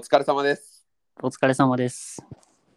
[0.00, 0.86] 疲れ様です。
[1.22, 2.24] お疲れ様です。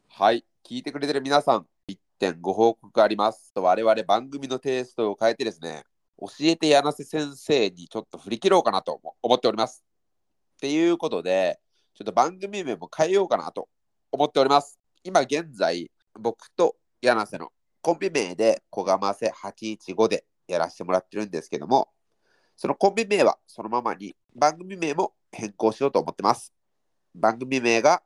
[0.10, 3.54] はい、聞いてくれてる皆さん、一点ご報告があります。
[3.56, 5.84] 我々番組のテイストを変えてですね、
[6.20, 9.84] 教えて柳瀬先生にちょっと振り切ろうかなと思っております。
[10.58, 11.62] っていうことで、
[11.94, 13.70] ちょっと番組名も変えようかなと
[14.12, 14.78] 思っております。
[15.06, 21.88] 今現在、僕と柳瀬のコンビ名で小釜瀬815でやらせてもらってるんですけども、
[22.58, 26.54] そのコンビ名はそのままに番組名も変更しようと思ってます。
[27.16, 28.02] 番組名が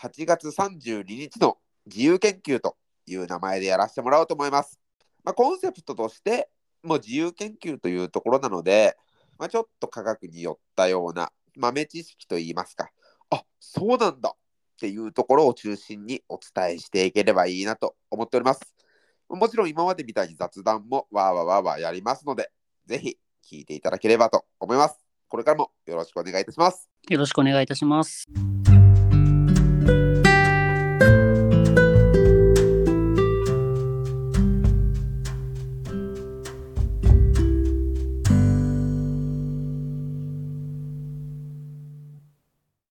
[0.00, 4.78] 8月32日の自由研究という名前でやらせてもらおうと思います。
[5.24, 6.48] まあ、コンセプトとして
[6.82, 8.96] もう自由研究というところなので、
[9.38, 12.90] まあ、ちょっと科学に寄ったような豆知識といいますか、
[13.30, 18.60] あそうなんだっていうところを中心にお伝えしていければいいなと思っております。
[19.28, 22.50] もちろん今までみたいに雑談もわーわーわーわーやりますので、
[22.86, 23.18] ぜひ
[23.50, 25.05] 聞いていただければと思います。
[25.28, 26.88] これからもよろしくお願いいたします。
[27.08, 28.26] よろしくお願いいたします。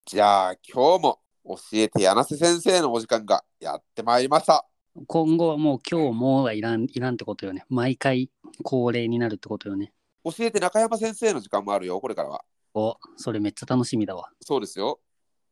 [0.06, 4.66] じゃあ今日も教えて柳瀬先生のお時間がやってまいりました。
[5.08, 7.66] 今後はもう今日もうはいらん、いらんってことよね。
[7.70, 8.30] 毎回
[8.64, 9.92] 恒例になるってことよね。
[10.26, 12.44] 教えて中山先生の時間もあるよ、これからは。
[12.74, 14.32] お、それめっちゃ楽しみだわ。
[14.42, 15.00] そうですよ。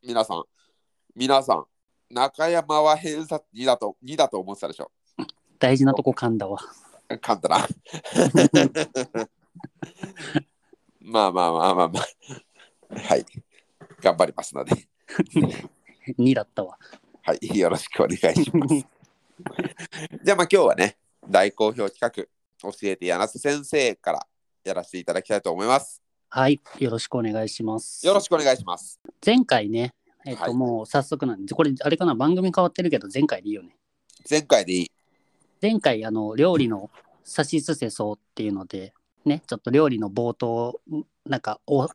[0.02, 0.44] 皆さん、
[1.16, 1.66] 皆さん、
[2.10, 4.92] 中山は偏差2だと ,2 だと思ってたでしょ。
[5.60, 6.58] 大事なとこ噛んだわ。
[7.22, 7.68] 簡単な。
[11.02, 13.00] まあまあまあまあまあ。
[13.00, 13.26] はい。
[14.02, 14.88] 頑張りますので。
[16.18, 16.80] 2だったわ。
[17.22, 17.60] はい。
[17.60, 18.76] よろしくお願いします。
[20.24, 20.98] じゃあまあ今日はね、
[21.30, 22.10] 大好評企画、
[22.72, 24.28] 教えて柳瀬先生から
[24.64, 26.02] やらせていただきたいと思います。
[26.30, 26.62] はい。
[26.80, 28.06] よろしくお願いします。
[28.06, 29.00] よろしくお願いします。
[29.26, 29.94] 前回ね、
[30.26, 33.76] えっ、と、はいもう早速なんで、これあれかな、番組変わってるけど前回でいいよね。
[34.30, 34.92] 前回でいい。
[35.62, 36.90] 前回あの料理の
[37.24, 38.94] さしすせそうっていうので
[39.24, 40.82] ねちょっと料理の冒頭
[41.26, 41.88] なんかお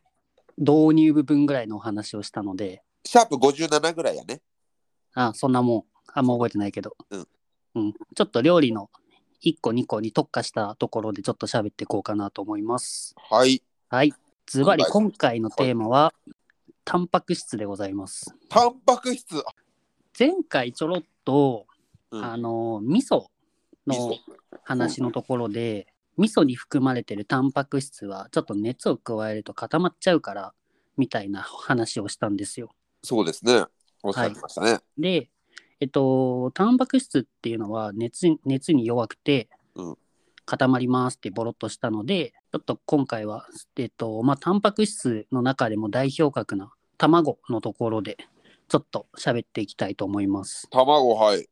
[0.57, 4.41] 導入部分ぐらいのお話をしたのでシャープ57ぐらいやね。
[5.13, 5.83] あそんなもん
[6.13, 7.27] あんま覚えてないけど、うん
[7.75, 8.89] うんちょっと料理の
[9.43, 13.61] 1個2個に特化したところでちょっと喋っていこうかなと思いますはい。
[13.89, 14.13] はい
[14.45, 16.13] ズバリ今回のテーマは
[16.83, 19.43] タンパク質でございますタンパク質。
[20.17, 21.67] 前回ちょろっと、
[22.11, 23.25] うんあの味噌
[23.85, 24.17] 味の噌
[24.63, 30.53] 話のところで、味噌に含まれてるタンパク質はちょっと熱を加えると固まっちゃうから
[30.97, 32.71] みたいな話をしたんですよ。
[33.03, 33.65] そうですね。
[34.03, 34.79] おっしゃってましたね。
[34.97, 35.29] で、
[35.81, 39.97] えっと、タンパク質っていうのは熱熱に弱くてうん
[40.49, 43.45] 固まりますってボロッとしたので、ちょっと今回は、
[43.77, 48.17] えっとまあ、タンパク質の中でも代表格な卵のところで
[48.67, 50.67] ちょっと喋っていきたいと思います。
[50.71, 51.47] 卵、はい。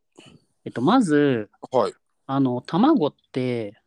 [0.66, 1.94] えっと、まずはい。
[2.26, 3.80] あの卵って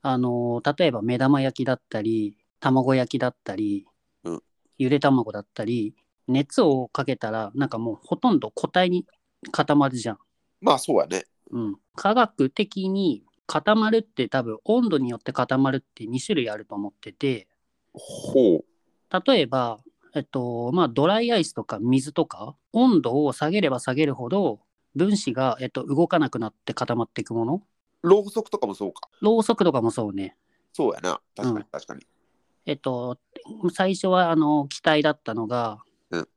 [0.00, 3.86] あの例えば目玉焼きだったり卵焼きだったり、
[4.24, 4.42] うん
[4.78, 5.94] ゆで卵だったり
[6.28, 9.06] 熱をかけたらなんかもうほとんど固体に
[9.50, 10.18] 固まるじゃん。
[10.60, 11.24] まあそうやね。
[11.50, 17.46] うん、科学的に固まるって多分温度によって固まるって2種類あると思ってて
[17.92, 18.64] ほう。
[19.26, 19.78] 例えば、
[20.14, 24.60] えっとまあ、ドライアイスとか水とか温度を下げれば下げるほど
[24.96, 27.62] 分子が、えっと、動かなくなって固まっていくもの
[28.02, 29.08] ろうそくとかもそうか。
[29.20, 30.36] ろうそくとかもそうね
[30.72, 31.20] そうやな。
[31.36, 32.06] 確かうんに確かに。
[32.66, 33.18] えっと、
[33.72, 35.78] 最初はあの気体だったのが、うん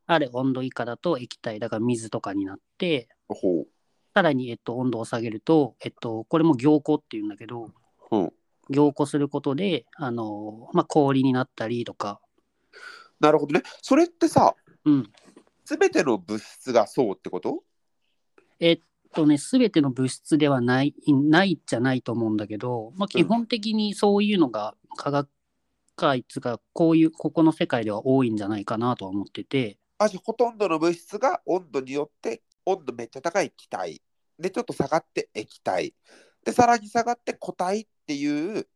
[0.06, 3.66] あれ温度以下だと液体だから水とかになってほう。
[4.14, 8.32] さらに、えっと、温度を下げると、えっと、これも凝固っていうんだけどほう。
[8.68, 12.20] 凝固することであの、まあ、氷になったりとか、
[13.20, 13.62] なるほどね。
[13.82, 14.54] それってさ、
[14.84, 15.10] うん、
[15.64, 17.62] すべての物質がそうってこと？
[18.58, 18.80] えっ
[19.12, 25.28] とね全ての物質ではないないじゃないと思うんだけど、まあ、基本的にそういうのが科学
[26.00, 29.78] 界つうかこういうここの世界では多いんじゃないかなとは思ってて。
[29.98, 34.00] あじゃあほとんどの物質が温度によって温度めっちゃ高い気体。
[34.38, 35.94] でちょっと下がって液体。
[36.44, 38.66] でさらに下がって固体っていう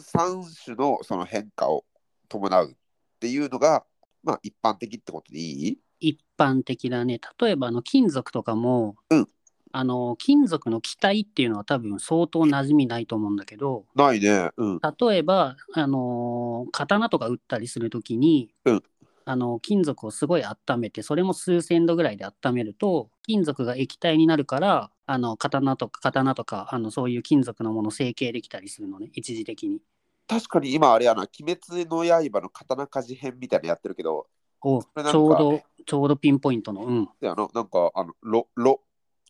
[0.00, 1.84] 3種のその変化を
[2.28, 2.74] 伴うっ
[3.20, 3.84] ていうのが
[4.24, 5.78] まあ一般的ってことでいい？
[6.00, 7.20] 一般的だね。
[7.38, 9.28] 例えばあの金属とかも、うん
[9.72, 14.50] あの金属の気体っていうのは多分相当馴染みないと思うんだけどないね。
[14.56, 14.80] うん。
[14.80, 18.82] 例えば、あの刀とか打ったりする時に、うん
[19.24, 29.78] あの金属をすごい温めてそれも数千度ぐらいで温めると金属が液体になるからあの刀とか刀とかあのそういう金属のもの成形できたりするのね一時的に。
[30.26, 34.26] 確かに今あれやな、鬼滅の刃の刀鍛冶編みたいなのやってるけど、
[34.62, 36.82] おちょうど、ちょうどピンポイントの。
[36.82, 37.08] うん。
[37.20, 38.80] で、あの、なんか、あの、ロ、ロ、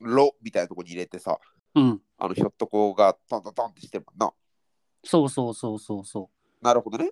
[0.00, 1.38] ロみたいなとこに入れてさ、
[1.74, 2.00] うん。
[2.18, 4.32] あの、ひょっとこがトントントンってしてるもんな。
[5.04, 6.30] そうそうそうそうそ
[6.60, 7.06] なるほどね。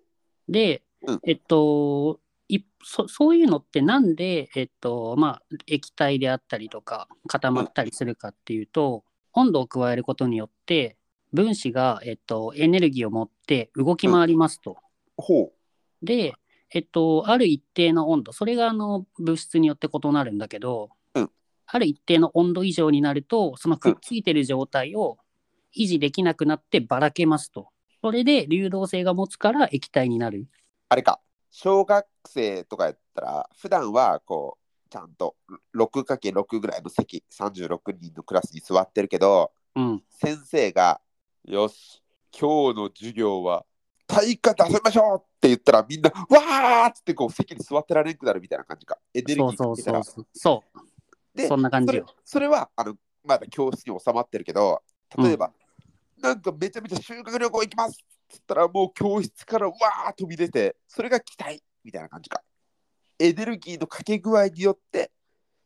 [0.48, 0.52] う。
[0.52, 10.96] で、うんえっと、いそそういうのってなんで、えっと、まあ、液体であったりとか固まったりするかっていうと、温度を加えることによって、
[11.32, 14.76] 分子が、えっと、エネルギーを持って動き回りますと。
[15.16, 15.52] ほ
[16.02, 16.34] で、
[16.72, 20.99] えっと、ある一定の温度、それがあの物質によって異なるんだけど、うん
[21.72, 25.18] ある一定の温度以上になると、そのくっついてる状態を
[25.76, 27.68] 維持できなくなってばらけますと。
[28.02, 30.48] それで流動性が持つから液体になる。
[30.88, 31.20] あれか、
[31.50, 35.36] 小学生とかやったら、普段はこう、ちゃんと
[35.76, 40.02] 6×6 ぐらいの席、36人のクラスに座ってるけど、うん。
[40.10, 41.00] 先生が、
[41.44, 42.02] よし、
[42.36, 43.64] 今日の授業は
[44.10, 48.98] 対価出せましょうって言ったら、みんな、わーっつってこう席に座ってられんくなるみたいな感じか。
[49.14, 49.56] エネルギー。
[49.56, 50.26] そうそうそう。
[50.32, 50.80] そう。
[51.34, 52.06] でそんな感じよ。
[52.24, 54.82] それはあのまだ教室に収まってるけど、
[55.18, 55.52] 例えば、
[56.18, 62.42] なんかめちゃめちゃ修学旅行行きますっつったら、もう教室からわー飛び出て、それが期待みたいな感じか。
[63.18, 65.10] エネルギーのかけ具合によって、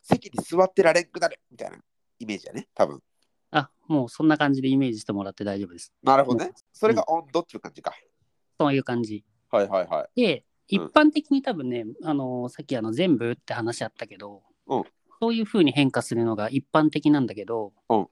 [0.02, 1.78] 席に座ってられんくなるみたいな
[2.18, 3.00] イメージだね、多分。
[3.52, 5.92] あ、もうそんな感じでイメージしてもらって大丈夫です。
[6.02, 6.52] なるほどね。
[6.72, 7.92] それが温度っていう感じか。
[8.58, 9.24] そういう感じ。
[9.50, 10.20] はいはいはい。
[10.20, 14.84] で、一うん般的に多分ね、あのさっきあの全部って話あったけど、うん
[15.24, 18.06] そういう風に変化するのが一般的なんだけど、うん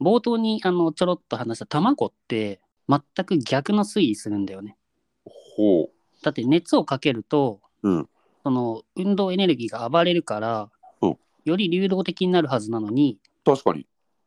[0.00, 4.76] 冒頭にあのちょろっと話した卵って全く逆の推移するんだよね。
[5.24, 5.90] ほ
[6.24, 8.08] だって熱をかけると、うん
[8.44, 10.70] その運動エネルギーが暴れるから、
[11.00, 13.50] うんより流動的になるはずなのに、う。
[13.50, 13.86] 確かに。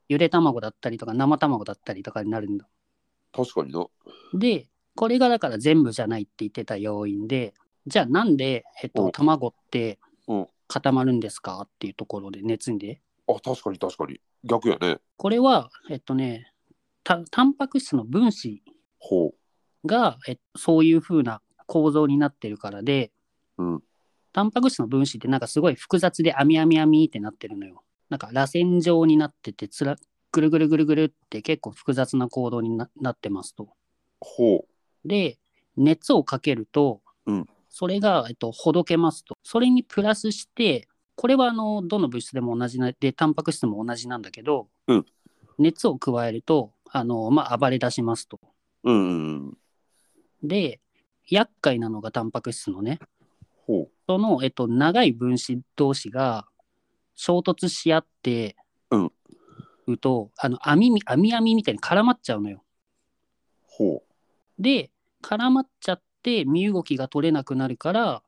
[0.09, 2.67] ゆで卵だったりとか生卵だったりとかになるんだ。
[3.33, 3.85] 確かにな。
[4.33, 7.53] で、これがだから全部じゃないって言ってた要因で、
[7.87, 11.61] じゃあなんで、えっと、うん卵ってうん固まるんですか？
[11.65, 13.01] っていうところで熱で？
[13.27, 14.19] あ、確かに確かに。
[14.43, 14.99] 逆やね。
[15.17, 16.51] これは、えっとね、
[17.03, 18.63] たタンパク質の分子
[18.99, 19.33] ほ
[19.85, 23.11] が、えそういう風な構造になってるからで、
[23.57, 23.63] う。
[23.63, 23.83] うん。
[24.33, 27.83] タンパク質の分子ってなんかすごい複雑で網網網ってなってるのよ。
[28.09, 29.95] なんか螺旋状になっててつら、
[30.31, 33.69] ぐるぐるぐるぐるって結構複雑な構造にななってますと。
[34.19, 34.65] ほ
[35.05, 35.39] で、
[35.77, 39.34] 熱をかけると、うんそれが、えっと、ほどけますと。
[39.55, 45.05] それにプラスして、これはあのどの物質でも同じなで、タンパク質も同じなんだけど、うん
[45.57, 48.41] 熱を加えると、あのまあ、暴れ出しますと。
[48.83, 48.91] う。
[48.91, 49.57] うんうん。
[50.43, 50.81] で、
[51.29, 52.99] 厄介なのがタンパク質のね、
[53.65, 56.45] ほその、えっと、長い分子同士が
[57.15, 58.57] 衝突し合って、
[58.91, 59.11] うん
[59.87, 62.61] うと、あの網み網網みたいに絡まっちゃうのよ。
[63.69, 63.71] う。
[63.71, 64.03] ほ
[64.59, 64.91] で、
[65.23, 68.21] 絡まっちゃって身動きが取れなくなるから、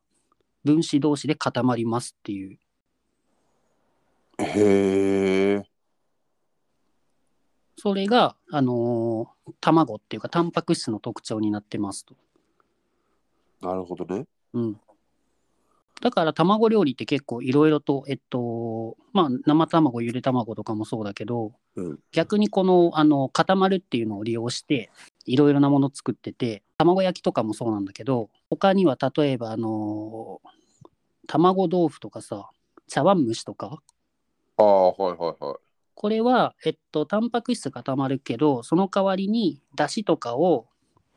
[0.68, 2.60] 分子同士で固まりますっていう。
[4.40, 4.44] う。
[4.44, 5.64] へえ。
[7.78, 12.16] それが、あのー卵っていうか、タンパク質の特徴になってますと。
[13.62, 14.26] なるほどね。
[14.54, 14.80] うん。
[16.02, 24.92] だから卵料理って結構いろいろと、えっと、まあ生卵、ゆで卵とかもそうだけど、うん逆にこの、あの、固まるっていうのを利用して、
[25.26, 30.42] いろいろなもの作ってて、卵焼きとかもそうなんだけど、他には例えば、あの
[31.28, 32.50] 卵豆腐とかさ、
[32.88, 33.82] 茶碗蒸しとか、
[34.58, 35.56] ああ、はいはいはい。
[35.94, 40.68] これは、えっと、タンパク質固まるけど、その代わりに、だしとかを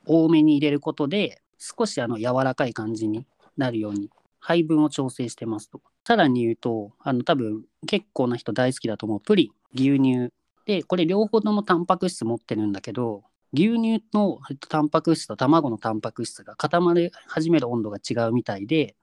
[0.06, 3.26] 多めに入れることで、少しあの柔らかい感じに
[3.56, 5.82] なるように、配分を調整してますと。
[6.06, 10.32] さらに言うと、あの多分結構な人大好きだと思うプリン、牛乳。
[10.64, 18.96] で、これ両方ともタンパク質持ってるんだけど、牛乳のえっとタンパク質と卵のタンパク質が固まり始める温度が違うみたいで、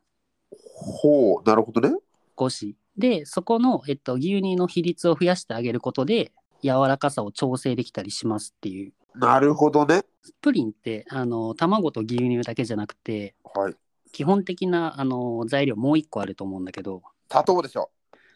[0.51, 1.49] ほう。
[1.49, 1.95] なるほどね。
[2.37, 2.75] 少し。
[2.97, 6.31] で、そこの、えっと、牛乳の比率を増やしてあげることで、
[6.63, 8.93] 柔らかさを調整できたりしますっていう。
[9.15, 10.03] なるほどね。
[10.41, 13.75] プリンって、あの、卵と牛乳だけじゃなくて、はい。
[14.11, 17.91] 基本的な、あの、材料もう一個あると思うんだけど、砂糖でしょ。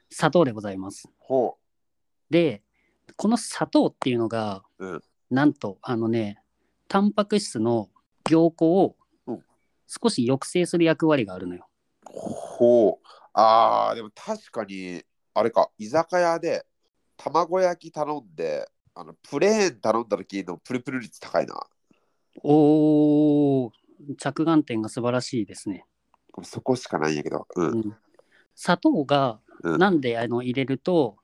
[0.09, 1.09] 砂糖でございます。
[1.19, 1.57] ほ
[2.29, 2.61] で、
[3.15, 6.43] この砂糖っていうのが、うんなんと、あのね、
[6.89, 7.89] タンパク質の
[8.25, 8.95] 凝固を
[9.27, 9.39] うん
[9.87, 11.67] 少し抑制する役割があるのよ。
[12.07, 12.09] う。
[12.13, 13.07] ほう。
[13.33, 15.03] ああ、でも確かに、
[15.33, 16.65] あれか、居酒屋で
[17.17, 21.55] 卵焼き頼んで、あのプレーン頼んだ時のプルプル率高いな。
[22.43, 23.71] おー、
[24.17, 25.85] 着眼点が素晴らしいですね。
[26.43, 27.47] そこしかないんやけど。
[27.55, 27.71] うん。
[27.71, 27.97] うん
[28.55, 31.17] 砂糖がうんなんであの入れると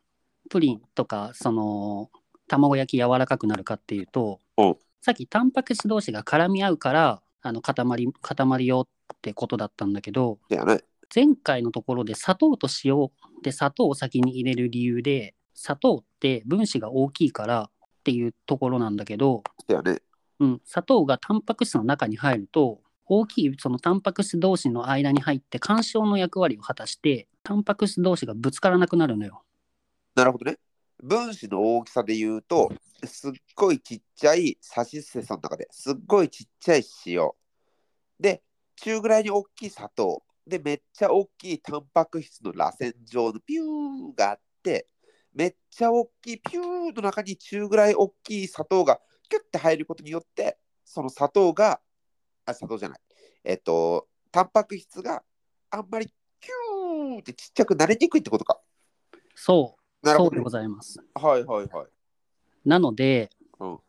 [0.49, 2.09] プリンとかその
[2.47, 10.81] 卵焼き柔らかくなるかっていうとうんさっきタンパク質同士が絡み合うからあの固まり固まりよってことだったんだけどだよね。
[11.13, 13.09] 前回のところで砂糖と塩
[13.41, 17.69] で砂糖を先に入れる理由で砂糖って分子が大きいからっ
[18.03, 20.01] ていうところなんだけど、だよね。
[20.39, 29.43] うん、砂糖がタンパク質の中に入ると大きいそのタンパク質同士の間に入って干渉の役割を果たしてタンパク質同士がぶつからなくなるのよ。
[30.15, 30.57] なるほどね。
[31.01, 32.71] 分子の大きさで言うと、
[33.05, 37.29] すっごいちっちゃいサシスセソの中ですっごいちっちゃい塩。
[38.19, 38.41] で、
[38.77, 40.23] 中ぐらいに大きい砂糖。
[40.45, 44.87] で、めっちゃ大きいタンパク質の螺旋状のピューがあって、
[45.33, 48.99] めっちゃ大きいピューの中に中ぐらい大きい砂糖が
[49.29, 51.79] キュッて入ることによって、その砂糖が、
[52.45, 52.99] あ、砂糖じゃない。
[53.43, 55.23] えっと、タンパク質が
[55.69, 58.59] あんまりキューってちっちゃくなりにくいってことか。
[59.35, 60.43] そう、なるほどそうで。
[60.43, 60.99] ございます。
[61.15, 61.87] はいはいはい。
[62.65, 63.79] なので、うん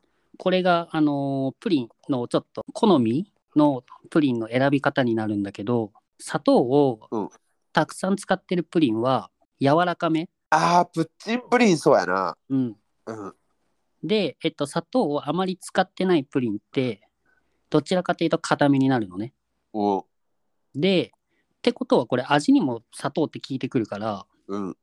[0.41, 7.29] これが、あのープリンのちょっと好みのプリンの選び方になるんだけど砂糖をうん
[7.73, 12.37] たくさん使ってるプリンは柔らかめ、ああ、プッチンプリンそうやな。
[12.49, 13.35] うん、うん。
[14.03, 17.03] で、えっと、砂糖をあまり使ってないプリンって
[17.71, 19.33] どちらかというと固めになるのね。
[19.73, 20.07] お
[20.75, 21.13] で
[21.59, 24.77] ってことはこれ味にも砂糖って効いてくるからうん。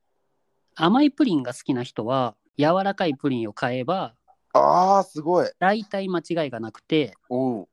[0.76, 4.14] 甘いプリンが好きな人は柔らかいプリンを買えば
[4.54, 5.50] ああ、すごい。
[5.60, 7.68] 大体間違いがなくてお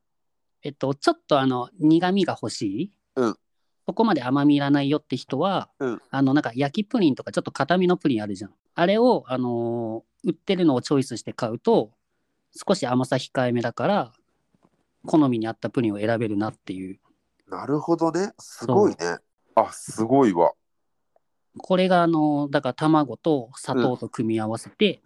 [0.62, 3.36] えっと、ちょっとあの苦味が欲しい、うん
[3.84, 11.90] そこまで甘みいらないよって人は、うんあのなんか焼きプリンとかちょっと固めのプリンあるじゃんあれを、あのー売ってるのをチョイスして買うと
[12.54, 14.12] 少し甘さ控えめだから
[15.04, 17.00] 好みに合ったプリンを選べるなっていう
[17.48, 18.32] なるほどね。
[18.38, 19.18] すごいね。
[19.54, 20.52] あ、すごいわ。
[21.58, 25.02] これがあのーだから卵と砂糖と組み合わせて、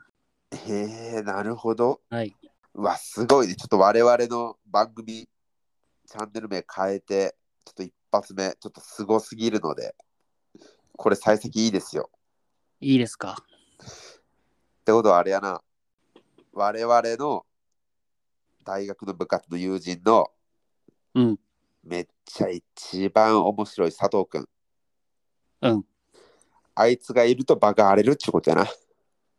[0.53, 2.01] へえ、なるほど。
[2.09, 2.35] はい、
[2.75, 3.57] うわ、すごいね。
[3.57, 5.29] ちょっと我々の番組、
[6.07, 9.97] チャンネル名変えて、ちょっと一発目、ちょっとすごすぎるので、
[10.97, 12.11] これ幸先いいですよ。
[12.81, 13.37] いいですか？
[13.41, 15.63] ってことはあれやな。
[16.53, 17.45] 我々の
[18.65, 20.31] 大学の部活の友人の
[21.15, 21.39] うん
[21.83, 24.49] めっちゃ一番面白い佐藤くん。
[25.63, 25.85] うん
[26.77, 28.67] あいつがいると場が荒れるってことやな。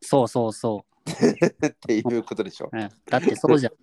[0.01, 2.69] そうそうそっていうことでしょ。
[2.73, 3.73] う、うんだってそうじゃん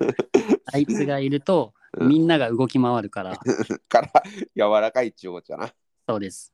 [0.72, 3.36] あいつがいるとうんみんなが動き回るから
[3.88, 4.22] から
[4.56, 5.74] 柔らかいっていうことやな。
[6.08, 6.52] そうです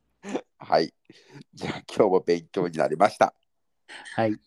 [0.57, 0.93] はい。
[1.53, 3.33] じゃあ今日も勉強になりました。
[4.15, 4.37] はい